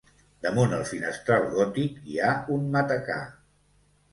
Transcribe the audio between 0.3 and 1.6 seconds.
Damunt el finestral